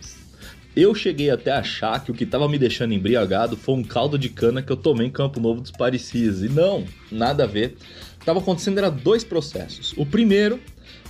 [0.74, 4.18] Eu cheguei até a achar que o que estava me deixando embriagado foi um caldo
[4.18, 6.42] de cana que eu tomei em Campo Novo dos Parecis.
[6.42, 7.76] E não, nada a ver.
[8.18, 9.92] Estava acontecendo era dois processos.
[9.96, 10.60] O primeiro,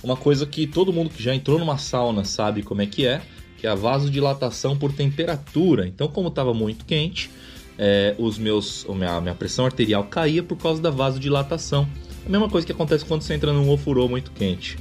[0.01, 3.21] uma coisa que todo mundo que já entrou numa sauna sabe como é que é,
[3.57, 5.85] que é a vasodilatação por temperatura.
[5.87, 7.29] Então, como estava muito quente,
[7.81, 11.87] é, os meus, a minha, minha pressão arterial caía por causa da vasodilatação.
[12.25, 14.77] A mesma coisa que acontece quando você entra num ofurô muito quente.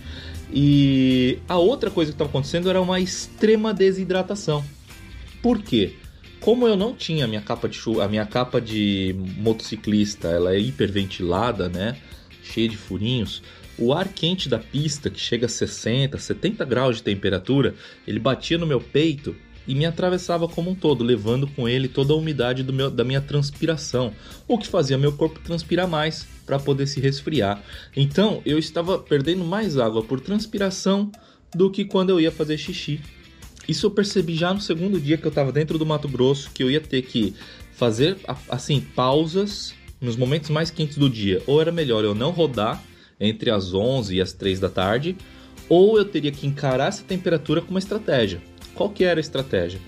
[0.52, 4.64] E a outra coisa que estava acontecendo era uma extrema desidratação.
[5.40, 5.94] Por quê?
[6.40, 10.52] Como eu não tinha a minha capa de chuva, a minha capa de motociclista, ela
[10.52, 11.96] é hiperventilada, né?
[12.42, 13.42] Cheia de furinhos.
[13.78, 17.76] O ar quente da pista, que chega a 60, 70 graus de temperatura,
[18.06, 19.36] ele batia no meu peito
[19.68, 23.20] e me atravessava como um todo, levando com ele toda a umidade meu, da minha
[23.20, 24.12] transpiração,
[24.48, 27.62] o que fazia meu corpo transpirar mais para poder se resfriar.
[27.94, 31.12] Então eu estava perdendo mais água por transpiração
[31.54, 32.98] do que quando eu ia fazer xixi.
[33.68, 36.62] Isso eu percebi já no segundo dia que eu estava dentro do Mato Grosso, que
[36.62, 37.34] eu ia ter que
[37.72, 38.16] fazer
[38.48, 41.42] assim pausas nos momentos mais quentes do dia.
[41.46, 42.82] Ou era melhor eu não rodar
[43.20, 45.14] entre as 11 e as 3 da tarde,
[45.68, 48.40] ou eu teria que encarar essa temperatura com uma estratégia.
[48.78, 49.80] Qual que era a estratégia?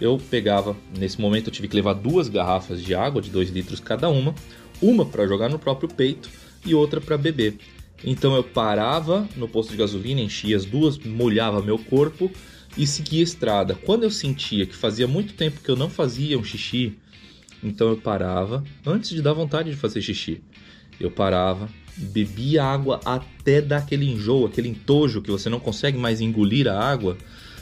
[0.00, 3.80] Eu pegava, nesse momento eu tive que levar duas garrafas de água de 2 litros
[3.80, 4.32] cada uma,
[4.80, 6.30] uma para jogar no próprio peito
[6.64, 7.58] e outra para beber.
[8.04, 12.30] Então eu parava no posto de gasolina, enchia as duas, molhava meu corpo
[12.78, 13.74] e seguia a estrada.
[13.74, 16.96] Quando eu sentia que fazia muito tempo que eu não fazia um xixi,
[17.64, 20.40] então eu parava antes de dar vontade de fazer xixi.
[21.00, 26.20] Eu parava, bebia água até dar aquele enjoo, aquele entojo que você não consegue mais
[26.20, 27.18] engolir a água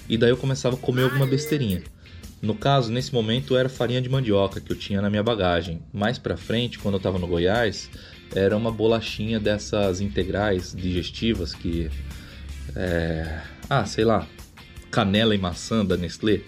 [0.09, 1.82] e daí eu começava a comer alguma besteirinha.
[2.44, 5.81] No caso, nesse momento era farinha de mandioca que eu tinha na minha bagagem.
[5.92, 7.88] Mais para frente, quando eu estava no Goiás,
[8.34, 11.91] era uma bolachinha dessas integrais digestivas que
[12.76, 13.41] é...
[13.69, 14.26] ah, sei lá,
[14.91, 16.41] canela e maçã da Nestlé,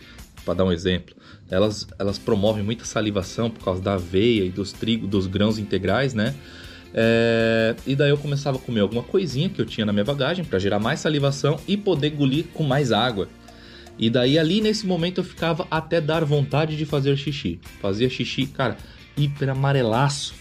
[0.45, 1.17] para dar um exemplo.
[1.51, 6.13] Elas, elas promovem muita salivação por causa da aveia e dos trigo, dos grãos integrais,
[6.13, 6.35] né?
[6.93, 7.75] É...
[7.87, 10.59] e daí eu começava a comer alguma coisinha que eu tinha na minha bagagem para
[10.59, 13.29] gerar mais salivação e poder engolir com mais água.
[13.99, 17.59] E daí ali nesse momento eu ficava até dar vontade de fazer xixi.
[17.81, 18.77] Fazia xixi, cara,
[19.17, 20.35] hiper amarelaço.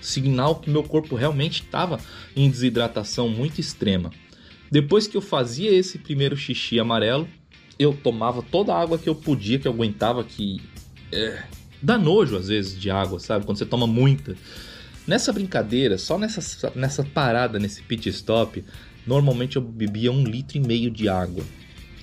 [0.00, 2.00] Sinal que meu corpo realmente estava
[2.34, 4.10] em desidratação muito extrema.
[4.70, 7.28] Depois que eu fazia esse primeiro xixi amarelo,
[7.78, 10.60] eu tomava toda a água que eu podia, que eu aguentava, que
[11.12, 11.42] é,
[11.80, 13.46] dá nojo às vezes de água, sabe?
[13.46, 14.36] Quando você toma muita.
[15.06, 18.62] Nessa brincadeira, só nessa, nessa parada, nesse pit stop,
[19.06, 21.42] normalmente eu bebia um litro e meio de água,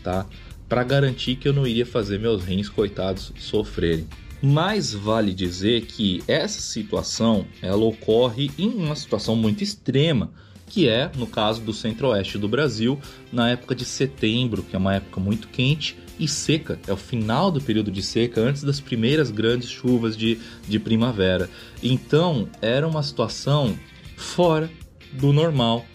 [0.01, 0.25] tá?
[0.67, 4.07] Para garantir que eu não iria fazer meus rins coitados sofrerem.
[4.41, 10.31] Mas vale dizer que essa situação ela ocorre em uma situação muito extrema,
[10.67, 12.99] que é no caso do centro-oeste do Brasil,
[13.31, 17.51] na época de setembro, que é uma época muito quente e seca, é o final
[17.51, 21.49] do período de seca, antes das primeiras grandes chuvas de, de primavera.
[21.84, 23.78] Então era uma situação
[24.16, 24.69] fora
[25.11, 25.85] do normal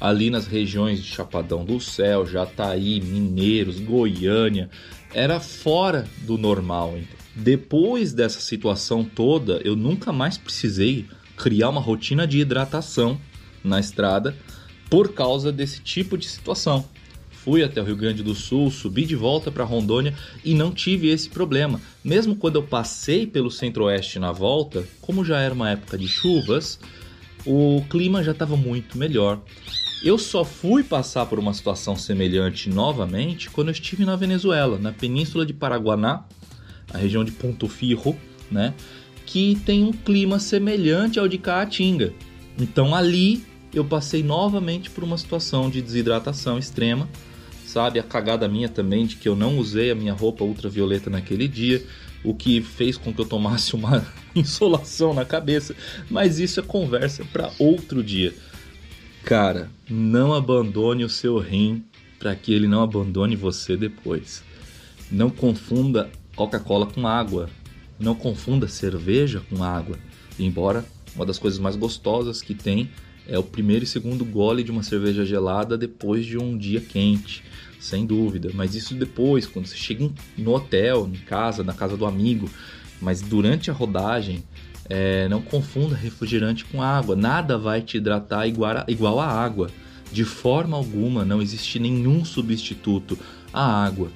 [0.00, 4.70] ali nas regiões de Chapadão do Céu, Jataí, Mineiros, Goiânia,
[5.12, 6.98] era fora do normal.
[7.36, 11.06] Depois dessa situação toda, eu nunca mais precisei
[11.36, 13.20] criar uma rotina de hidratação
[13.62, 14.34] na estrada
[14.88, 16.84] por causa desse tipo de situação.
[17.30, 20.12] fui até o Rio Grande do Sul, subi de volta para Rondônia
[20.44, 21.80] e não tive esse problema.
[22.04, 26.78] Mesmo quando eu passei pelo Centro-Oeste na volta, como já era uma época de chuvas,
[27.46, 29.40] o clima já estava muito melhor.
[30.02, 34.92] Eu só fui passar por uma situação semelhante novamente quando eu estive na Venezuela, na
[34.92, 36.24] península de Paraguaná,
[36.92, 38.16] a região de Ponto Firro,
[38.50, 38.72] né?
[39.26, 42.14] Que tem um clima semelhante ao de Caatinga.
[42.58, 43.44] Então ali
[43.74, 47.06] eu passei novamente por uma situação de desidratação extrema,
[47.66, 47.98] sabe?
[47.98, 51.84] A cagada minha também de que eu não usei a minha roupa ultravioleta naquele dia,
[52.24, 54.04] o que fez com que eu tomasse uma
[54.34, 55.76] insolação na cabeça,
[56.08, 58.34] mas isso é conversa para outro dia.
[59.24, 61.84] Cara, não abandone o seu rim
[62.18, 64.42] para que ele não abandone você depois.
[65.10, 67.48] Não confunda Coca-Cola com água.
[67.98, 69.98] Não confunda cerveja com água.
[70.38, 70.84] Embora
[71.14, 72.90] uma das coisas mais gostosas que tem
[73.28, 77.44] é o primeiro e segundo gole de uma cerveja gelada depois de um dia quente,
[77.78, 78.50] sem dúvida.
[78.54, 82.50] Mas isso depois, quando você chega no hotel, em casa, na casa do amigo.
[83.00, 84.42] Mas durante a rodagem,
[84.90, 87.14] é, não confunda refrigerante com água.
[87.14, 89.70] Nada vai te hidratar igual a, água.
[90.12, 93.16] De forma alguma, não existe nenhum substituto
[93.52, 94.10] à água.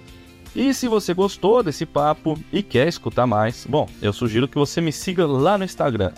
[0.54, 4.80] E se você gostou desse papo e quer escutar mais, bom, eu sugiro que você
[4.80, 6.12] me siga lá no Instagram,